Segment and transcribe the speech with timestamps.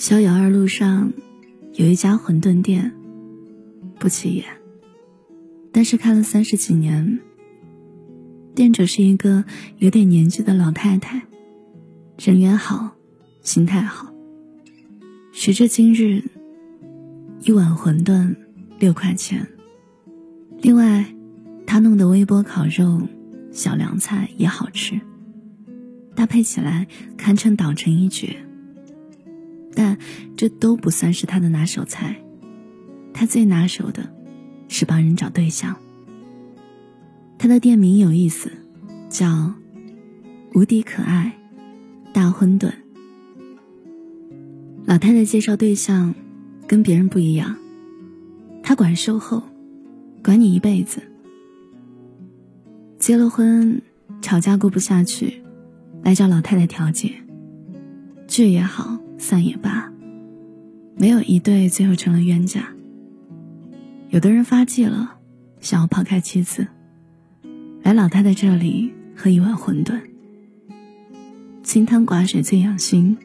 [0.00, 1.12] 逍遥二路上
[1.74, 2.92] 有一家馄饨店，
[3.98, 4.46] 不起眼，
[5.72, 7.20] 但是开了三十几年。
[8.54, 9.44] 店主是一个
[9.76, 11.20] 有点年纪的老太太，
[12.18, 12.92] 人缘好，
[13.42, 14.10] 心态好。
[15.32, 16.24] 时至今日，
[17.42, 18.34] 一碗馄饨
[18.78, 19.46] 六块钱。
[20.62, 21.14] 另外，
[21.66, 23.02] 他弄的微波烤肉、
[23.52, 24.98] 小凉菜也好吃，
[26.14, 26.86] 搭配起来
[27.18, 28.46] 堪称岛城一绝。
[29.74, 29.96] 但
[30.36, 32.16] 这都不算是他的拿手菜，
[33.12, 34.08] 他最拿手的，
[34.68, 35.74] 是帮人找对象。
[37.38, 38.50] 他的店名有意思，
[39.08, 39.52] 叫
[40.54, 41.32] “无敌可爱
[42.12, 42.70] 大馄饨”。
[44.84, 46.14] 老太太介绍对象，
[46.66, 47.56] 跟别人不一样，
[48.62, 49.42] 她管售后，
[50.22, 51.00] 管你一辈子。
[52.98, 53.80] 结了婚，
[54.20, 55.42] 吵架过不下去，
[56.02, 57.14] 来找老太太调解，
[58.26, 59.92] 聚也好，散也罢，
[60.96, 62.72] 没有一对最后成了冤家。
[64.08, 65.18] 有的人发迹了，
[65.60, 66.66] 想要抛开妻子。
[67.82, 70.00] 来老太太这里喝一碗馄饨，
[71.62, 73.18] 清汤寡水最养心，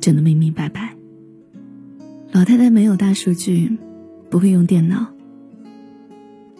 [0.00, 0.96] 整得明明白白。
[2.32, 3.78] 老太太没有大数据，
[4.28, 5.06] 不会用电脑。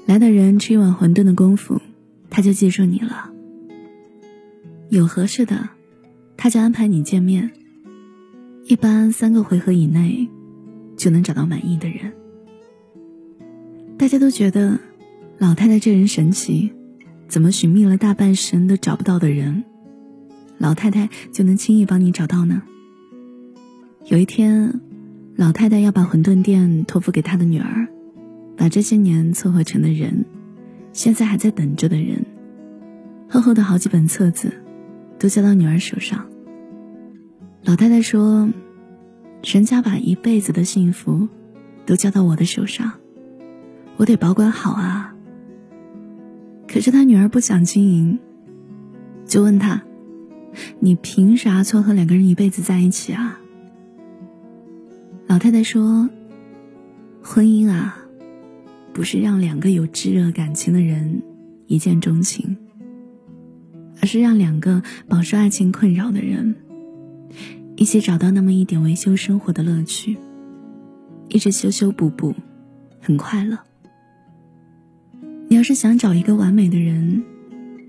[0.07, 1.83] 来的人吃一碗馄饨的功夫，
[2.31, 3.33] 她就记住你了。
[4.91, 5.69] 有合适的，
[6.37, 7.51] 她就安排你见面。
[8.69, 10.29] 一般三个回合以内，
[10.95, 12.13] 就能找到满意的人。
[13.97, 14.79] 大家都觉得
[15.39, 16.71] 老太太这人神奇。
[17.29, 19.65] 怎么寻觅了大半生都找不到的人，
[20.59, 22.63] 老太太就能轻易帮你找到呢？
[24.05, 24.81] 有一天，
[25.35, 27.89] 老太太要把馄饨店托付给她的女儿，
[28.55, 30.27] 把这些年凑合成的人，
[30.93, 32.25] 现在还在等着的人，
[33.31, 34.53] 厚厚的好几本册子，
[35.19, 36.27] 都交到女儿手上。
[37.69, 38.49] 老太太说
[39.45, 41.29] ：“人家把一辈子的幸福，
[41.85, 42.93] 都交到我的手上，
[43.99, 45.15] 我得保管好啊。”
[46.67, 48.19] 可是他女儿不想经营，
[49.27, 49.83] 就问他
[50.81, 53.39] ：“你凭啥撮合两个人一辈子在一起啊？”
[55.29, 56.09] 老太太说
[57.21, 57.99] ：“婚姻啊，
[58.95, 61.23] 不是让两个有炙热感情的人
[61.67, 62.57] 一见钟情，
[64.01, 66.57] 而是让两个饱受爱情困扰的人
[67.77, 70.17] 一起找到那么一点维修生活的乐趣，
[71.29, 72.35] 一直修修补补，
[73.01, 73.59] 很快乐。”
[75.49, 77.25] 你要是想找一个完美的人，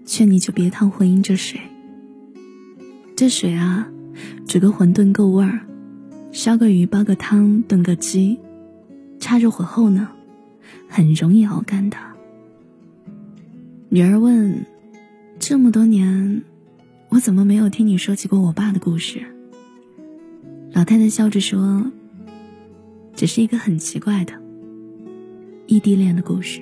[0.06, 1.60] 劝你就别趟婚姻这水。
[3.18, 3.90] 这水啊，
[4.48, 5.60] 煮个馄饨够味儿，
[6.32, 8.40] 烧个鱼煲个汤炖个鸡，
[9.20, 10.10] 插着火候呢，
[10.88, 11.98] 很容易熬干的。
[13.90, 14.66] 女儿问
[15.40, 16.44] ：“这么多年，
[17.09, 19.22] 我怎么没有听你说起过我爸的故事？”
[20.72, 21.92] 老太太笑着说
[23.16, 24.34] ：“只是一个很奇怪的
[25.68, 26.62] 异地恋的故事。”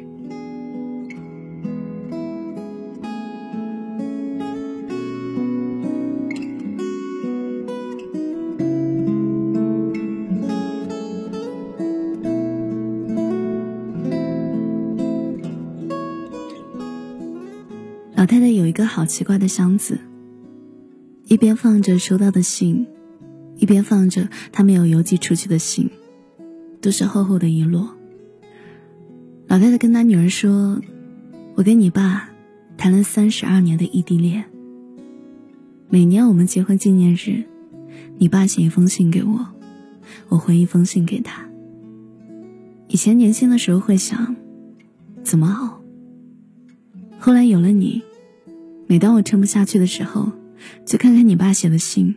[18.16, 20.00] 老太太有一个好奇怪的箱子，
[21.30, 22.88] 一边放着收到的信，
[23.58, 25.90] 一边放着他没有邮寄出去的信，
[26.80, 27.90] 都是厚厚的一摞。
[29.46, 30.82] 老太太跟她女儿说
[31.56, 32.30] ：“我跟你爸
[32.78, 34.46] 谈了三十二年的异地恋，
[35.90, 37.44] 每年我们结婚纪念日，
[38.18, 39.48] 你爸写一封信给我，
[40.30, 41.46] 我回一封信给他。
[42.88, 44.38] 以前年轻的时候会想，
[45.24, 45.82] 怎么熬？
[47.20, 48.02] 后来有了你。”
[48.90, 50.32] 每当我撑不下去的时候，
[50.85, 52.16] 就看看你爸写的信。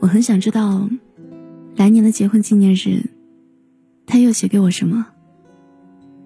[0.00, 0.88] 我很想知道，
[1.76, 3.02] 来年的结婚纪念日，
[4.06, 5.06] 他又写给我什么。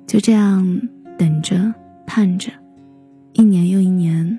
[0.07, 0.81] 就这样
[1.19, 1.75] 等着
[2.07, 2.51] 盼着，
[3.33, 4.39] 一年又一年，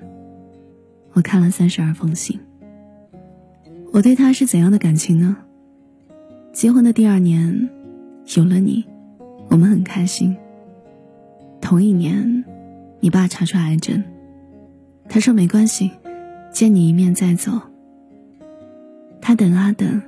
[1.12, 2.38] 我看了三十二封信。
[3.92, 5.36] 我对他是怎样的感情呢？
[6.52, 7.68] 结婚的第二年，
[8.36, 8.84] 有了你，
[9.50, 10.36] 我们很开心。
[11.60, 12.44] 同一年，
[13.00, 14.02] 你爸查出癌症。
[15.08, 15.90] 他说：“没关系，
[16.56, 17.52] 见你一面再走。”
[19.20, 20.00] 他等啊等，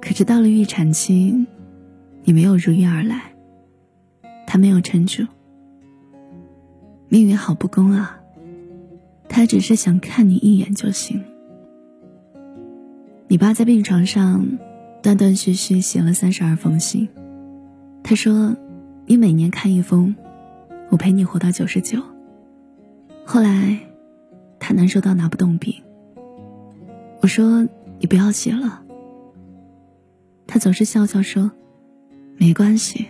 [0.00, 1.44] 可是到了预产期，
[2.24, 3.34] 你没有如约而来，
[4.46, 5.22] 他没有撑住。
[7.10, 8.18] 命运好不公啊！
[9.28, 11.22] 他只是想看你一眼就行。
[13.28, 14.48] 你爸在病床上
[15.02, 17.06] 断断续续写了三十二封信，
[18.02, 18.56] 他说
[19.04, 20.16] ：“你每年看一封，
[20.88, 22.00] 我陪你活到九十九。”
[23.26, 23.78] 后来，
[24.58, 25.82] 他难受到拿不动笔。
[27.20, 27.66] 我说
[27.98, 28.82] ：“你不要写了，
[30.46, 31.50] 他总是笑笑说
[32.38, 33.06] ：“没关系。”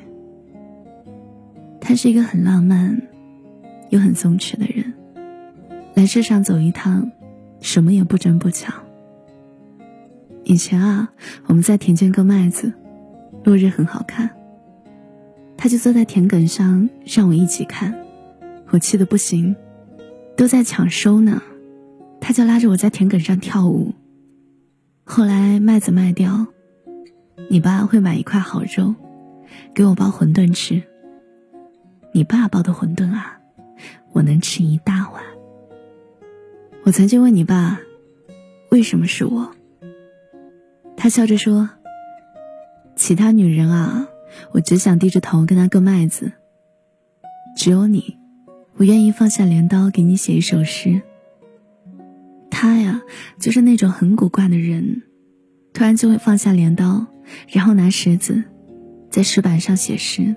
[1.80, 3.00] 他是一个很浪漫
[3.90, 4.92] 又很松弛的人，
[5.94, 7.10] 来世上走一趟，
[7.60, 8.74] 什么也不争不抢。
[10.44, 11.12] 以前啊，
[11.46, 12.72] 我们在田间割麦子，
[13.44, 14.30] 落日很好看，
[15.56, 17.94] 他就坐在田埂上让我一起看，
[18.70, 19.54] 我气得不行，
[20.36, 21.42] 都在抢收呢，
[22.20, 23.94] 他就拉着我在田埂上跳舞。
[25.02, 26.46] 后来麦子卖掉，
[27.48, 28.94] 你爸会买一块好肉，
[29.74, 30.82] 给我包馄饨吃。
[32.12, 33.40] 你爸包的馄饨啊，
[34.12, 35.22] 我能吃一大碗。
[36.84, 37.80] 我曾经问你爸，
[38.70, 39.50] 为什么是我？
[40.96, 41.68] 他笑着说
[42.94, 44.06] ：“其他女人啊，
[44.52, 46.32] 我只想低着头跟他割麦子。
[47.56, 48.18] 只有你，
[48.76, 51.02] 我愿意放下镰刀给你写一首诗。”
[52.50, 53.02] 他呀，
[53.38, 55.02] 就是那种很古怪的人，
[55.72, 57.06] 突然就会放下镰刀，
[57.50, 58.44] 然后拿石子，
[59.10, 60.34] 在石板上写诗。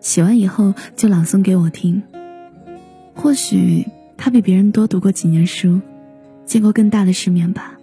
[0.00, 2.02] 写完以后就朗诵给我听。
[3.14, 3.86] 或许
[4.16, 5.80] 他比别人多读过几年书，
[6.44, 7.78] 见过更大的世面吧。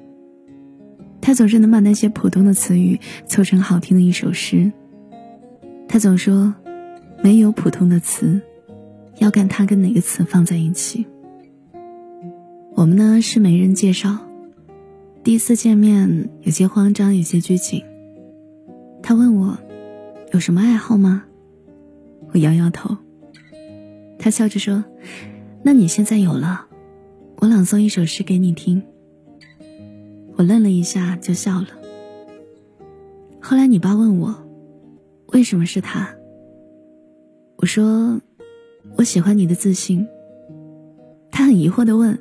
[1.21, 4.71] 他总是能把那些普通的词语凑成好听的一首诗。
[5.87, 6.53] 他总说，
[7.23, 8.41] 没有普通的词，
[9.17, 11.05] 要看他跟哪个词放在一起。
[12.75, 14.17] 我们呢是媒人介绍，
[15.23, 17.83] 第一次见面有些慌张，有些拘谨。
[19.01, 19.57] 他问我，
[20.31, 21.23] 有什么爱好吗？
[22.33, 22.97] 我摇摇头，
[24.17, 24.83] 他笑着说
[25.61, 26.65] ：“那你现在有了，
[27.37, 28.81] 我朗诵一首诗给你听。”
[30.35, 31.67] 我愣了一下，就笑了。
[33.39, 34.33] 后来你爸问我，
[35.27, 36.09] 为什么是他？
[37.57, 38.19] 我说
[38.95, 40.07] ：“我喜欢你的自信。”
[41.31, 42.19] 他很疑惑的问：“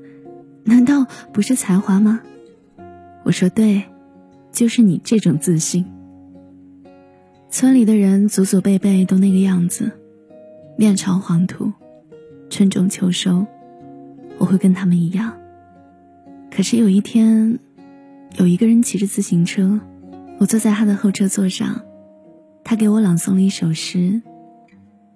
[0.65, 2.21] 难道不是才华吗？”
[3.25, 3.83] 我说：“对，
[4.51, 5.85] 就是你这种自信。”
[7.51, 9.93] 村里的人祖祖辈辈都那个样子。
[10.75, 11.71] 面朝黄土，
[12.49, 13.47] 春种秋收，
[14.39, 15.39] 我会跟他们一样。
[16.51, 17.59] 可是有一天，
[18.39, 19.79] 有一个人骑着自行车，
[20.39, 21.83] 我坐在他的后车座上，
[22.65, 24.23] 他给我朗诵了一首诗，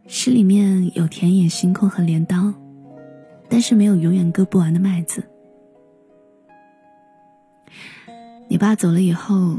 [0.07, 2.53] 诗里面有田野、星空和镰刀，
[3.49, 5.23] 但是没有永远割不完的麦子。
[8.49, 9.57] 你爸走了以后，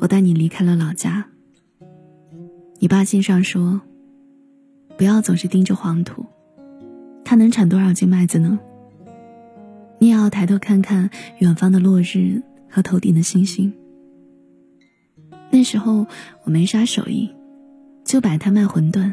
[0.00, 1.24] 我带你离开了老家。
[2.78, 3.80] 你爸信上说。
[4.98, 6.24] 不要总是盯着黄土，
[7.22, 8.58] 它能产多少斤麦子呢？
[9.98, 13.70] 你也要抬头看看远方的落日和头顶的星星。
[15.50, 16.06] 那时候
[16.44, 17.30] 我没啥手艺，
[18.04, 19.12] 就摆摊卖馄饨，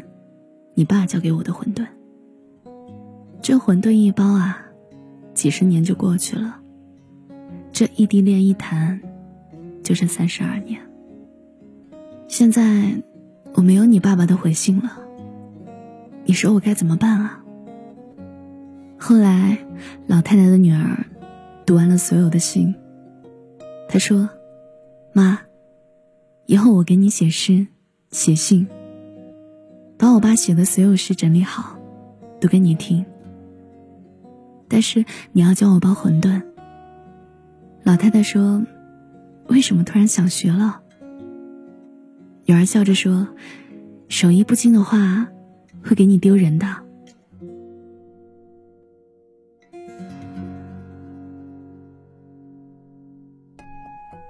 [0.74, 1.86] 你爸教给我的馄饨。
[3.40, 4.58] 这馄饨一包啊，
[5.34, 6.60] 几十年就过去了。
[7.72, 9.00] 这异地恋一谈，
[9.82, 10.80] 就是三十二年。
[12.28, 12.94] 现在
[13.54, 14.98] 我没有你爸爸的回信了。
[16.24, 17.44] 你说我该怎么办啊？
[18.98, 19.58] 后来，
[20.06, 21.04] 老太太的女儿
[21.66, 22.74] 读完了所有的信。
[23.88, 24.28] 她说
[25.12, 25.40] ：“妈，
[26.46, 27.66] 以后我给你写诗、
[28.10, 28.66] 写信，
[30.04, 31.78] 把我爸写的所有诗整理好，
[32.38, 33.02] 读给你听。
[34.68, 35.02] 但是
[35.32, 36.42] 你要教我包馄饨。”
[37.84, 38.62] 老太太说
[39.48, 40.82] ：“为什么突然想学了？”
[42.44, 43.26] 女儿笑着说
[44.10, 45.26] ：“手艺不精的话。”
[45.82, 46.66] 会给你丢人的。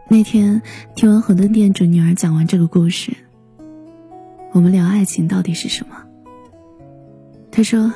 [0.08, 0.62] 那天
[0.94, 3.12] 听完馄饨店主女儿讲完这个故事，
[4.54, 5.96] 我们聊爱情到底是什么。
[7.50, 7.92] 他说：“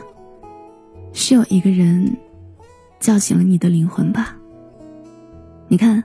[1.15, 2.17] 是有一个人
[2.99, 4.37] 叫醒了你的灵魂吧？
[5.69, 6.03] 你看，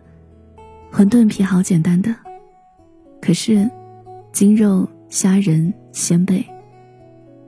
[0.91, 2.15] 馄饨皮好简单的，
[3.19, 3.67] 可是
[4.31, 6.45] 精肉、虾仁、鲜贝。”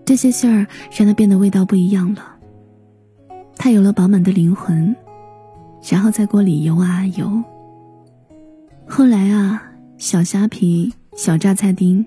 [0.03, 2.35] 这些馅儿让它变得味道不一样了。
[3.55, 4.95] 它有了饱满的灵魂，
[5.91, 7.43] 然后在锅里游啊游。
[8.87, 9.61] 后来啊，
[9.99, 12.03] 小虾皮、小榨菜丁、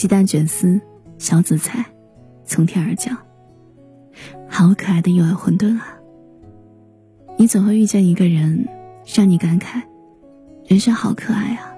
[0.00, 0.80] 鸡蛋卷丝、
[1.18, 1.84] 小紫菜，
[2.46, 3.14] 从天而降。
[4.48, 5.88] 好可爱的幼儿馄饨啊！
[7.36, 8.66] 你总会遇见一个人，
[9.04, 9.82] 让你感慨，
[10.66, 11.76] 人生好可爱啊。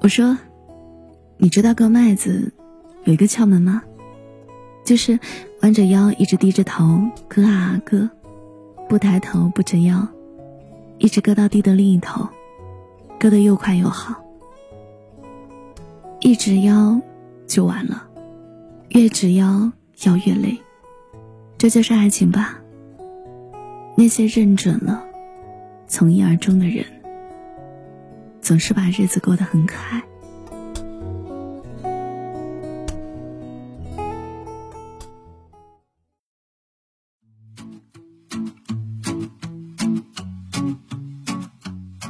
[0.00, 0.38] 我说，
[1.36, 2.50] 你知道割麦子？
[3.04, 3.82] 有一个窍门吗？
[4.82, 5.20] 就是
[5.60, 8.08] 弯着腰，一直低着头割啊割，
[8.88, 10.08] 不抬头不折腰，
[10.96, 12.26] 一直割到地的另一头，
[13.18, 14.24] 割得又快又好。
[16.20, 17.00] 一直腰
[17.46, 18.06] 就完了，
[18.90, 19.72] 越直腰
[20.04, 20.56] 腰越累。
[21.56, 22.58] 这就是爱情吧？
[23.96, 25.02] 那些认准了，
[25.86, 26.84] 从一而终的人，
[28.40, 30.02] 总是把日子过得很可爱。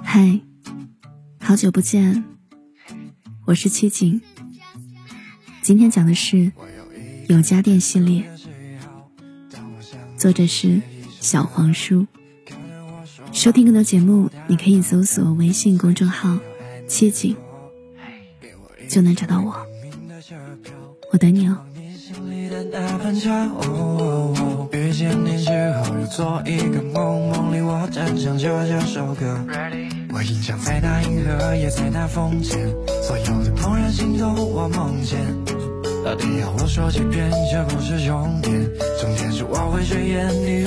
[0.03, 0.41] 嗨，
[1.41, 2.23] 好久不见，
[3.51, 4.21] 我是七景。
[5.61, 6.53] 今天讲的是
[7.27, 8.23] 有家电系列，
[10.17, 10.81] 作者是
[11.19, 12.07] 小黄书。
[13.33, 16.39] 收听更多节目，你可以搜索微信公众号
[16.87, 17.35] “七景”，
[18.89, 19.67] 就能找到我。
[21.11, 21.59] 我等你哦。
[24.73, 29.45] 遇见你之后，做一个梦，梦里我真想就这首歌。
[30.21, 32.59] 我印象在那银河，也在那风间，
[33.03, 35.19] 所有的怦然心动，我梦见。
[36.05, 38.53] 到底要我说几遍，这不是终点，
[39.01, 40.63] 终点是我会随眼你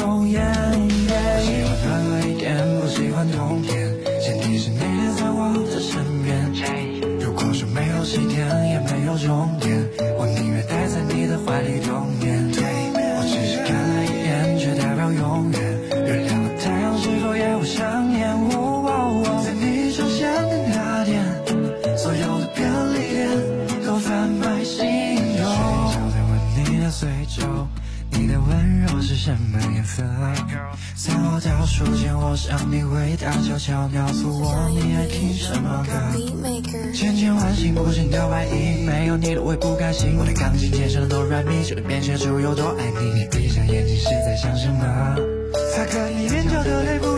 [29.13, 30.01] 是什么颜色？
[30.95, 35.91] 在我倒数前，我想你会大悄悄告诉我你爱听什么歌。
[36.95, 40.17] 千千万醒不醒的外衣，没有你的我也不开心。
[40.17, 43.05] 我的钢琴键上的哆来咪，就能编写出有多爱你。
[43.13, 44.81] 你闭上眼睛是在想什么？
[45.75, 47.12] 擦干你眼角的泪不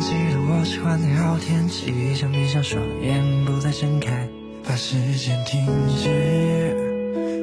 [0.00, 4.28] 记得我喜欢的好天气想闭上双眼，不再睁开，
[4.62, 5.64] 把时间停
[6.02, 6.76] 止。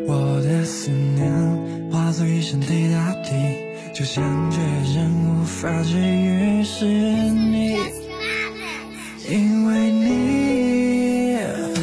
[0.07, 1.31] 我的思念
[1.91, 3.31] 化作一声滴答滴，
[3.93, 4.57] 就像绝
[4.93, 7.75] 症无法治愈是你，
[9.29, 11.37] 因为你，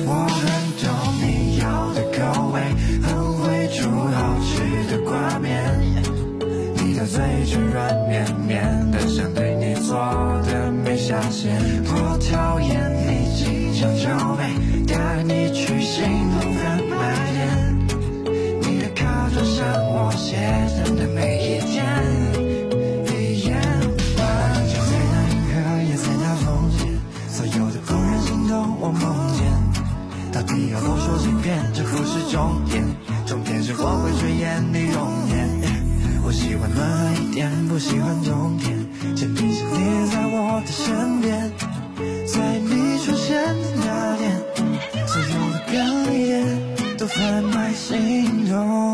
[0.06, 0.40] 我很
[0.78, 0.88] 懂
[1.20, 2.60] 你要的口味，
[3.02, 3.08] 很
[3.38, 4.50] 会煮好吃
[4.90, 5.50] 的挂面，
[6.76, 9.49] 你的嘴唇软绵绵的，像对
[9.80, 9.96] 做
[10.46, 11.58] 的没下限。
[12.32, 12.68] 讨厌
[13.06, 14.44] 你经常交杯，
[14.86, 16.94] 带你去心动贩卖
[17.32, 17.38] 店。
[18.60, 20.36] 你的卡桌上我写
[20.76, 21.84] 着的每一天。
[23.06, 23.58] 一眼，
[24.16, 24.20] 我
[24.70, 26.46] 就在那银河，也在那风
[26.78, 26.78] 间，
[27.28, 29.02] 所有的怦然心动我梦
[29.34, 29.40] 见。
[30.30, 32.84] 到底要多说几遍，这不是重点，
[33.26, 35.50] 重点是我会追眼你容颜。
[36.22, 41.50] 我喜欢暖和一点，不喜欢冬天，铅笔屑贴在我的身边，
[42.26, 44.22] 在你出现的那天，
[45.06, 45.74] 所有的哽
[46.12, 46.28] 咽
[46.98, 48.89] 都贩卖心动。